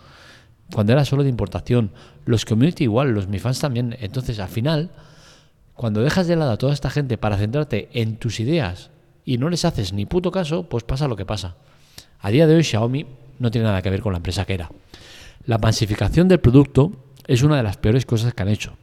cuando 0.73 0.93
era 0.93 1.05
solo 1.05 1.23
de 1.23 1.29
importación. 1.29 1.91
Los 2.25 2.45
community 2.45 2.85
igual, 2.85 3.11
los 3.11 3.27
mi 3.27 3.39
fans 3.39 3.59
también. 3.59 3.97
Entonces, 3.99 4.39
al 4.39 4.49
final, 4.49 4.91
cuando 5.75 6.01
dejas 6.01 6.27
de 6.27 6.35
lado 6.35 6.51
a 6.51 6.57
toda 6.57 6.73
esta 6.73 6.89
gente 6.89 7.17
para 7.17 7.37
centrarte 7.37 7.89
en 7.93 8.17
tus 8.17 8.39
ideas 8.39 8.91
y 9.25 9.37
no 9.37 9.49
les 9.49 9.65
haces 9.65 9.93
ni 9.93 10.05
puto 10.05 10.31
caso, 10.31 10.63
pues 10.63 10.83
pasa 10.83 11.07
lo 11.07 11.15
que 11.15 11.25
pasa. 11.25 11.55
A 12.19 12.29
día 12.29 12.47
de 12.47 12.55
hoy 12.55 12.63
Xiaomi 12.63 13.05
no 13.39 13.51
tiene 13.51 13.67
nada 13.67 13.81
que 13.81 13.89
ver 13.89 14.01
con 14.01 14.13
la 14.13 14.17
empresa 14.17 14.45
que 14.45 14.53
era. 14.53 14.69
La 15.45 15.57
masificación 15.57 16.27
del 16.27 16.39
producto 16.39 16.91
es 17.27 17.41
una 17.41 17.57
de 17.57 17.63
las 17.63 17.77
peores 17.77 18.05
cosas 18.05 18.33
que 18.33 18.43
han 18.43 18.49
hecho. 18.49 18.77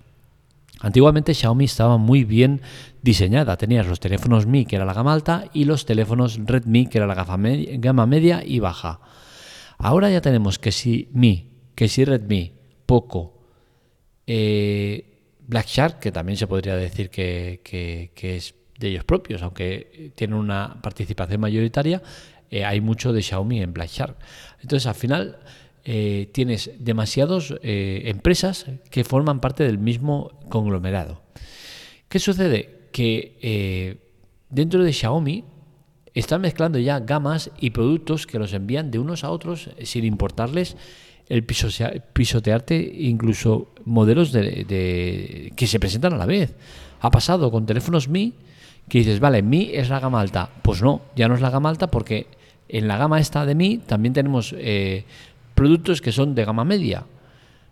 Antiguamente 0.80 1.34
Xiaomi 1.34 1.64
estaba 1.64 1.98
muy 1.98 2.24
bien 2.24 2.62
diseñada. 3.02 3.56
Tenías 3.56 3.86
los 3.86 4.00
teléfonos 4.00 4.46
Mi, 4.46 4.64
que 4.64 4.76
era 4.76 4.84
la 4.84 4.94
gama 4.94 5.12
alta, 5.12 5.44
y 5.52 5.64
los 5.64 5.86
teléfonos 5.86 6.38
Redmi, 6.44 6.86
que 6.86 6.98
era 6.98 7.06
la 7.06 7.14
gama 7.14 8.06
media 8.06 8.42
y 8.44 8.60
baja. 8.60 9.00
Ahora 9.76 10.10
ya 10.10 10.20
tenemos 10.20 10.58
que 10.58 10.72
si 10.72 11.08
Mi 11.12 11.48
que 11.78 11.86
si 11.86 12.04
Redmi, 12.04 12.52
Poco, 12.86 13.38
eh, 14.26 15.36
Black 15.46 15.68
Shark, 15.68 16.00
que 16.00 16.10
también 16.10 16.36
se 16.36 16.48
podría 16.48 16.74
decir 16.74 17.08
que, 17.08 17.60
es 18.20 18.54
de 18.76 18.88
ellos 18.88 19.04
propios, 19.04 19.42
aunque 19.42 20.10
tienen 20.16 20.36
una 20.36 20.82
participación 20.82 21.40
mayoritaria, 21.40 22.02
eh, 22.50 22.64
hay 22.64 22.80
mucho 22.80 23.12
de 23.12 23.22
Xiaomi 23.22 23.62
en 23.62 23.72
Black 23.72 23.90
Shark. 23.90 24.16
Entonces, 24.60 24.88
al 24.88 24.96
final, 24.96 25.38
eh, 25.84 26.28
tienes 26.32 26.72
demasiadas 26.80 27.54
empresas 27.62 28.66
que 28.90 29.04
forman 29.04 29.40
parte 29.40 29.62
del 29.62 29.78
mismo 29.78 30.32
conglomerado. 30.48 31.22
¿Qué 32.08 32.18
sucede? 32.18 32.88
Que 32.90 34.00
dentro 34.50 34.82
de 34.82 34.92
Xiaomi 34.92 35.44
están 36.12 36.40
mezclando 36.40 36.80
ya 36.80 36.98
gamas 36.98 37.52
y 37.60 37.70
productos 37.70 38.26
que 38.26 38.40
los 38.40 38.52
envían 38.52 38.90
de 38.90 38.98
unos 38.98 39.22
a 39.22 39.30
otros 39.30 39.70
sin 39.84 40.04
importarles 40.04 40.76
el 41.28 41.44
pisotearte 41.44 42.76
incluso 43.00 43.68
modelos 43.84 44.32
de, 44.32 45.52
que 45.54 45.66
se 45.66 45.78
presentan 45.78 46.14
a 46.14 46.16
la 46.16 46.26
vez. 46.26 46.54
Ha 47.00 47.10
pasado 47.10 47.50
con 47.50 47.66
teléfonos 47.66 48.08
Mi 48.08 48.32
que 48.88 48.98
dices, 48.98 49.20
vale, 49.20 49.42
Mi 49.42 49.70
es 49.72 49.90
la 49.90 50.00
gama 50.00 50.20
alta. 50.20 50.50
Pues 50.62 50.82
no, 50.82 51.02
ya 51.14 51.28
no 51.28 51.34
es 51.34 51.40
la 51.40 51.50
gama 51.50 51.68
alta 51.68 51.90
porque 51.90 52.26
en 52.68 52.88
la 52.88 52.96
gama 52.96 53.20
esta 53.20 53.44
de 53.44 53.54
Mi 53.54 53.78
también 53.78 54.14
tenemos 54.14 54.54
eh, 54.56 55.04
productos 55.54 56.00
que 56.00 56.12
son 56.12 56.34
de 56.34 56.44
gama 56.44 56.64
media. 56.64 57.04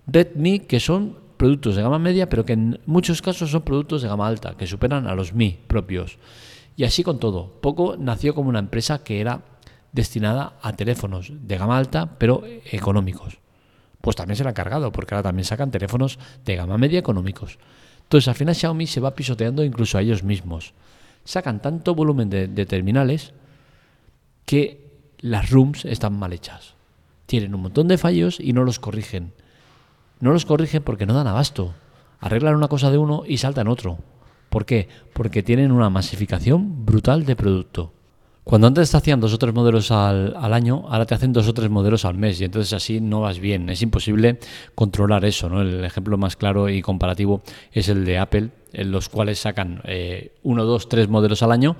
Redmi 0.07 0.61
que 0.61 0.79
son 0.79 1.17
productos 1.37 1.77
de 1.77 1.83
gama 1.83 1.99
media, 1.99 2.29
pero 2.29 2.45
que 2.45 2.53
en 2.53 2.81
muchos 2.87 3.23
casos 3.23 3.51
son 3.51 3.63
productos 3.63 4.03
de 4.03 4.09
gama 4.09 4.27
alta, 4.27 4.57
que 4.57 4.67
superan 4.67 5.07
a 5.07 5.15
los 5.15 5.33
Mi 5.33 5.59
propios. 5.67 6.19
Y 6.77 6.85
así 6.85 7.03
con 7.03 7.19
todo. 7.19 7.59
Poco 7.63 7.97
nació 7.99 8.35
como 8.35 8.51
una 8.51 8.59
empresa 8.59 9.03
que 9.03 9.21
era 9.21 9.41
destinada 9.93 10.59
a 10.61 10.75
teléfonos 10.75 11.33
de 11.33 11.57
gama 11.57 11.79
alta, 11.79 12.19
pero 12.19 12.45
económicos 12.71 13.39
pues 14.07 14.15
también 14.15 14.37
se 14.37 14.45
la 14.45 14.51
han 14.51 14.55
cargado, 14.55 14.93
porque 14.93 15.17
ahora 15.17 15.25
también 15.25 15.45
sacan 15.45 15.73
teléfonos 15.73 16.21
de 16.45 16.55
gama 16.55 16.79
media 16.79 17.01
económicos. 17.01 17.59
Entonces 18.05 18.29
al 18.29 18.37
final 18.37 18.55
Xiaomi 18.55 18.87
se 18.87 19.01
va 19.01 19.17
pisoteando 19.17 19.65
incluso 19.65 19.99
a 19.99 20.01
ellos 20.01 20.23
mismos. 20.23 20.75
Sacan 21.25 21.61
tanto 21.61 21.93
volumen 21.97 22.31
de, 22.31 22.67
terminales 22.67 23.33
que 24.45 24.87
las 25.19 25.51
rooms 25.51 25.87
están 25.87 26.17
mal 26.17 26.33
hechas. 26.33 26.75
Tienen 27.27 27.53
un 27.53 27.63
montón 27.63 27.89
de 27.89 27.99
fallos 27.99 28.39
y 28.39 28.53
no 28.53 28.63
los 28.63 28.79
corrigen. 28.79 29.33
No 30.21 30.31
los 30.31 30.47
corrigen 30.47 30.85
porque 30.85 31.05
no 31.05 31.13
dan 31.13 31.27
abasto. 31.27 31.75
Arreglan 32.21 32.55
una 32.55 32.69
cosa 32.69 32.93
de 32.93 32.99
uno 32.99 33.25
y 33.27 33.39
saltan 33.39 33.67
otro. 33.67 33.99
¿Por 34.51 34.67
qué? 34.67 34.89
Porque 35.15 35.43
tienen 35.43 35.73
una 35.73 35.91
masificación 35.91 36.87
brutal 36.87 37.25
de 37.25 37.35
producto. 37.35 37.93
Cuando 38.47 38.69
antes 38.69 38.93
te 38.93 38.97
hacían 38.97 39.19
dos 39.19 39.35
o 39.35 39.38
tres 39.38 39.53
modelos 39.53 39.91
al, 39.91 40.37
año, 40.37 40.85
ahora 40.88 41.05
te 41.05 41.17
hacen 41.17 41.33
dos 41.33 41.49
o 41.49 41.53
tres 41.53 41.69
modelos 41.69 42.05
al 42.05 42.17
mes 42.17 42.41
y 42.41 42.45
entonces 42.45 42.73
así 42.75 43.00
no 43.00 43.23
vas 43.23 43.41
bien. 43.41 43.69
Es 43.71 43.83
imposible 43.83 44.38
controlar 44.76 45.25
eso. 45.25 45.49
¿no? 45.49 45.62
El 45.62 45.85
ejemplo 45.85 46.17
más 46.17 46.37
claro 46.37 46.69
y 46.69 46.81
comparativo 46.81 47.43
es 47.73 47.88
el 47.88 48.05
de 48.05 48.19
Apple, 48.19 48.50
en 48.73 48.93
los 48.93 49.09
cuales 49.09 49.41
sacan 49.41 49.83
eh, 49.83 50.31
uno, 50.45 50.65
dos, 50.65 50.88
tres 50.88 51.09
modelos 51.09 51.43
al 51.43 51.50
año. 51.50 51.75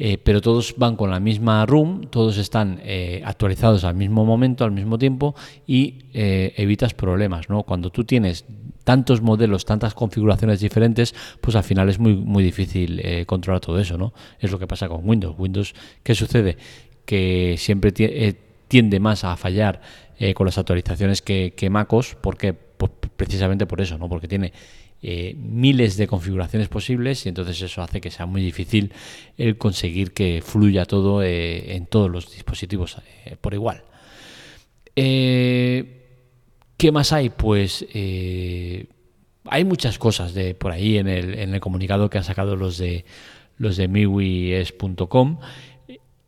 Eh, 0.00 0.16
pero 0.16 0.40
todos 0.40 0.74
van 0.76 0.94
con 0.94 1.10
la 1.10 1.18
misma 1.18 1.66
room, 1.66 2.06
todos 2.08 2.38
están 2.38 2.80
eh, 2.84 3.20
actualizados 3.24 3.82
al 3.82 3.96
mismo 3.96 4.24
momento, 4.24 4.64
al 4.64 4.70
mismo 4.70 4.96
tiempo 4.96 5.34
y 5.66 6.04
evitas 6.12 6.94
problemas. 6.94 7.48
¿no? 7.48 7.64
Cuando 7.64 7.90
tú 7.90 8.04
tienes 8.04 8.44
tantos 8.88 9.20
modelos, 9.20 9.66
tantas 9.66 9.92
configuraciones 9.92 10.60
diferentes, 10.60 11.14
pues 11.42 11.54
al 11.56 11.62
final 11.62 11.90
es 11.90 11.98
muy, 11.98 12.14
muy 12.14 12.42
difícil 12.42 13.02
eh, 13.04 13.26
controlar 13.26 13.60
todo 13.60 13.78
eso, 13.78 13.98
¿no? 13.98 14.14
Es 14.40 14.50
lo 14.50 14.58
que 14.58 14.66
pasa 14.66 14.88
con 14.88 15.06
Windows. 15.06 15.34
Windows, 15.38 15.74
¿qué 16.02 16.14
sucede? 16.14 16.56
Que 17.04 17.56
siempre 17.58 17.92
eh, 17.98 18.34
tiende 18.66 18.98
más 18.98 19.24
a 19.24 19.36
fallar 19.36 19.82
eh, 20.18 20.32
con 20.32 20.46
las 20.46 20.56
actualizaciones 20.56 21.20
que, 21.20 21.52
que 21.54 21.68
MacOS, 21.68 22.16
porque 22.18 22.54
pues 22.54 22.90
precisamente 23.14 23.66
por 23.66 23.82
eso, 23.82 23.98
¿no? 23.98 24.08
Porque 24.08 24.26
tiene 24.26 24.54
miles 25.00 25.96
de 25.96 26.06
configuraciones 26.06 26.68
posibles 26.68 27.24
y 27.24 27.28
entonces 27.28 27.62
eso 27.62 27.82
hace 27.82 28.00
que 28.00 28.10
sea 28.10 28.26
muy 28.26 28.42
difícil 28.42 28.92
el 29.36 29.56
conseguir 29.56 30.12
que 30.12 30.42
fluya 30.44 30.86
todo 30.86 31.22
en 31.22 31.86
todos 31.86 32.10
los 32.10 32.32
dispositivos 32.32 32.96
por 33.40 33.54
igual. 33.54 33.84
Eh, 35.00 35.94
¿Qué 36.76 36.90
más 36.90 37.12
hay? 37.12 37.30
Pues 37.30 37.86
eh, 37.94 38.86
hay 39.44 39.64
muchas 39.64 39.96
cosas 39.96 40.34
de 40.34 40.56
por 40.56 40.72
ahí 40.72 40.98
en 40.98 41.06
el, 41.06 41.38
en 41.38 41.54
el 41.54 41.60
comunicado 41.60 42.10
que 42.10 42.18
han 42.18 42.24
sacado 42.24 42.56
los 42.56 42.78
de 42.78 43.04
los 43.58 43.76
de 43.76 43.86
miwies.com 43.86 45.38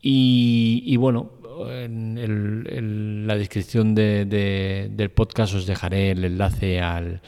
y, 0.03 0.83
y, 0.87 0.97
bueno, 0.97 1.33
en, 1.69 3.27
la 3.27 3.37
descripción 3.37 3.95
del 3.95 5.11
podcast 5.15 5.55
os 5.55 5.67
dejaré 5.67 6.13
el 6.13 6.25
enlace 6.25 6.81
al, 6.81 7.23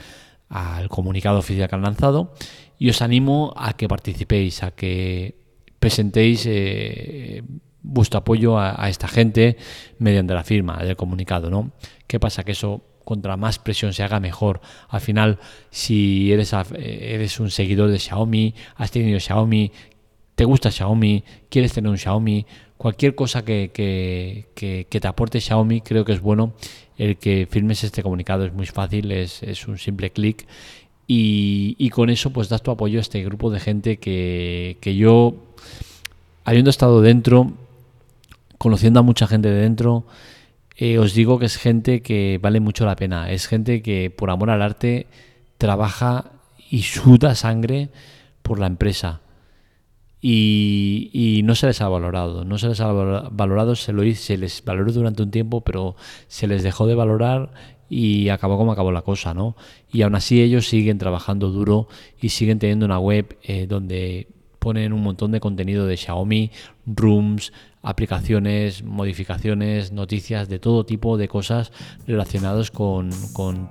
comunicado 0.88 1.38
oficial 1.38 1.68
que 1.68 1.74
han 1.74 1.82
lanzado 1.82 2.34
y 2.78 2.90
os 2.90 3.02
animo 3.02 3.52
a 3.56 3.74
que 3.76 3.88
participéis, 3.88 4.62
a 4.62 4.72
que 4.72 5.36
presentéis 5.78 6.44
eh, 6.46 7.42
vuestro 7.82 8.18
apoyo 8.18 8.58
a, 8.58 8.84
a, 8.84 8.88
esta 8.88 9.08
gente 9.08 9.56
mediante 9.98 10.34
la 10.34 10.44
firma 10.44 10.76
del 10.78 10.96
comunicado, 10.96 11.50
¿no? 11.50 11.72
¿Qué 12.06 12.20
pasa? 12.20 12.44
Que 12.44 12.52
eso 12.52 12.82
contra 13.04 13.36
más 13.36 13.58
presión 13.58 13.92
se 13.92 14.02
haga 14.02 14.20
mejor. 14.20 14.60
Al 14.88 15.00
final, 15.00 15.38
si 15.70 16.32
eres, 16.32 16.54
eres 16.74 17.40
un 17.40 17.50
seguidor 17.50 17.90
de 17.90 17.98
Xiaomi, 17.98 18.54
has 18.76 18.90
tenido 18.90 19.18
Xiaomi, 19.18 19.72
te 20.34 20.44
gusta 20.44 20.70
Xiaomi, 20.70 21.24
quieres 21.48 21.72
tener 21.72 21.90
un 21.90 21.98
Xiaomi, 21.98 22.46
cualquier 22.76 23.14
cosa 23.14 23.44
que, 23.44 23.70
que, 23.72 24.86
te 24.88 25.08
aporte 25.08 25.40
Xiaomi, 25.40 25.82
creo 25.82 26.04
que 26.04 26.12
es 26.12 26.20
bueno 26.20 26.54
el 26.98 27.16
que 27.16 27.46
firmes 27.50 27.84
este 27.84 28.02
comunicado. 28.02 28.44
Es 28.44 28.52
muy 28.52 28.66
fácil, 28.66 29.12
es, 29.12 29.42
es 29.42 29.66
un 29.68 29.78
simple 29.78 30.10
clic. 30.10 30.46
Y, 31.06 31.74
y, 31.78 31.90
con 31.90 32.10
eso 32.10 32.30
pues 32.30 32.48
das 32.48 32.62
tu 32.62 32.70
apoyo 32.70 32.98
a 32.98 33.02
este 33.02 33.22
grupo 33.24 33.50
de 33.50 33.60
gente 33.60 33.98
que, 33.98 34.78
que 34.80 34.94
yo, 34.94 35.34
habiendo 36.44 36.70
estado 36.70 37.02
dentro, 37.02 37.52
conociendo 38.56 39.00
a 39.00 39.02
mucha 39.02 39.26
gente 39.26 39.50
de 39.50 39.60
dentro, 39.60 40.06
eh, 40.76 40.98
os 40.98 41.14
digo 41.14 41.38
que 41.38 41.46
es 41.46 41.56
gente 41.56 42.02
que 42.02 42.38
vale 42.40 42.60
mucho 42.60 42.86
la 42.86 42.96
pena. 42.96 43.30
Es 43.30 43.46
gente 43.46 43.82
que 43.82 44.10
por 44.10 44.30
amor 44.30 44.50
al 44.50 44.62
arte 44.62 45.06
trabaja 45.58 46.32
y 46.70 46.82
suda 46.82 47.34
sangre 47.34 47.90
por 48.42 48.58
la 48.58 48.66
empresa. 48.66 49.20
Y, 50.24 51.40
no 51.44 51.56
se 51.56 51.66
les 51.66 51.80
ha 51.80 51.88
valorado. 51.88 52.44
No 52.44 52.56
se 52.56 52.68
les 52.68 52.80
ha 52.80 52.92
valorado, 52.92 53.74
se, 53.74 53.92
lo, 53.92 54.02
se 54.14 54.38
les 54.38 54.64
valoró 54.64 54.92
durante 54.92 55.22
un 55.22 55.32
tiempo, 55.32 55.62
pero 55.62 55.96
se 56.28 56.46
les 56.46 56.62
dejó 56.62 56.86
de 56.86 56.94
valorar 56.94 57.52
y 57.90 58.28
acabó 58.28 58.56
como 58.56 58.72
acabó 58.72 58.92
la 58.92 59.02
cosa, 59.02 59.34
¿no? 59.34 59.56
Y 59.92 60.02
aún 60.02 60.14
así 60.14 60.40
ellos 60.40 60.68
siguen 60.68 60.98
trabajando 60.98 61.50
duro 61.50 61.88
y 62.20 62.30
siguen 62.30 62.58
teniendo 62.58 62.86
una 62.86 62.98
web 62.98 63.36
eh, 63.42 63.66
donde 63.66 64.28
ponen 64.62 64.92
un 64.92 65.02
montón 65.02 65.32
de 65.32 65.40
contenido 65.40 65.86
de 65.86 65.96
Xiaomi, 65.96 66.52
Rooms, 66.86 67.52
aplicaciones, 67.82 68.84
modificaciones, 68.84 69.90
noticias 69.90 70.48
de 70.48 70.60
todo 70.60 70.86
tipo 70.86 71.18
de 71.18 71.26
cosas 71.26 71.72
relacionadas 72.06 72.70
con, 72.70 73.10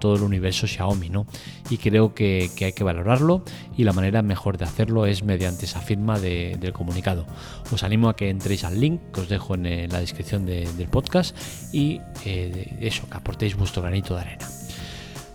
todo 0.02 0.16
el 0.18 0.24
universo 0.24 0.68
Xiaomi, 0.68 1.10
¿no? 1.10 1.26
Y 1.70 1.78
creo 1.78 2.14
que, 2.14 2.52
hay 2.62 2.74
que 2.74 2.84
valorarlo 2.84 3.44
y 3.78 3.86
la 3.86 3.94
manera 3.94 4.22
mejor 4.22 4.58
de 4.58 4.66
hacerlo 4.66 5.06
es 5.06 5.24
mediante 5.24 5.66
esa 5.66 5.80
firma 5.80 6.20
del 6.20 6.74
comunicado. 6.74 7.26
Os 7.72 7.84
animo 7.84 8.10
a 8.10 8.18
que 8.18 8.30
entréis 8.30 8.66
al 8.66 8.80
link 8.80 9.00
que 9.14 9.22
os 9.22 9.30
dejo 9.30 9.56
en, 9.56 9.90
la 9.90 10.02
descripción 10.02 10.46
del 10.46 10.88
podcast 10.90 11.36
y 11.74 12.02
eh, 12.26 12.78
eso, 12.82 13.10
que 13.10 13.18
aportéis 13.18 13.56
vuestro 13.56 13.82
granito 13.82 14.14
de 14.16 14.22
arena. 14.22 14.48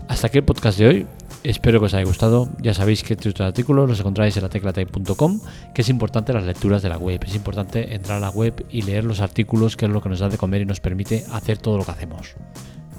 Hasta 0.08 0.26
aquí 0.26 0.38
el 0.38 0.44
podcast 0.44 0.78
de 0.78 0.86
hoy. 0.86 1.06
Espero 1.46 1.78
que 1.78 1.86
os 1.86 1.94
haya 1.94 2.04
gustado. 2.04 2.48
Ya 2.60 2.74
sabéis 2.74 3.04
que 3.04 3.14
estos 3.14 3.40
artículos 3.40 3.88
los 3.88 4.00
encontráis 4.00 4.36
en 4.36 4.42
la 4.42 4.48
teclatec.com, 4.48 5.40
que 5.72 5.82
es 5.82 5.88
importante 5.88 6.32
las 6.32 6.42
lecturas 6.42 6.82
de 6.82 6.88
la 6.88 6.98
web. 6.98 7.22
Es 7.24 7.36
importante 7.36 7.94
entrar 7.94 8.16
a 8.16 8.20
la 8.20 8.30
web 8.30 8.66
y 8.68 8.82
leer 8.82 9.04
los 9.04 9.20
artículos, 9.20 9.76
que 9.76 9.86
es 9.86 9.92
lo 9.92 10.02
que 10.02 10.08
nos 10.08 10.18
da 10.18 10.28
de 10.28 10.38
comer 10.38 10.62
y 10.62 10.66
nos 10.66 10.80
permite 10.80 11.24
hacer 11.30 11.58
todo 11.58 11.78
lo 11.78 11.84
que 11.84 11.92
hacemos. 11.92 12.34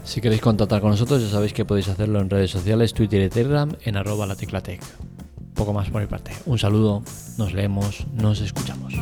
Si 0.06 0.22
queréis 0.22 0.40
contactar 0.40 0.80
con 0.80 0.92
nosotros, 0.92 1.22
ya 1.22 1.28
sabéis 1.28 1.52
que 1.52 1.66
podéis 1.66 1.90
hacerlo 1.90 2.22
en 2.22 2.30
redes 2.30 2.50
sociales, 2.50 2.94
Twitter 2.94 3.22
y 3.22 3.28
Telegram, 3.30 3.70
en 3.84 3.98
arroba 3.98 4.26
la 4.26 4.38
teclatec. 4.38 4.82
Poco 5.54 5.74
más 5.74 5.90
por 5.90 6.00
mi 6.00 6.08
parte. 6.08 6.32
Un 6.46 6.58
saludo, 6.58 7.04
nos 7.38 7.52
leemos, 7.52 8.08
nos 8.14 8.40
escuchamos. 8.40 8.94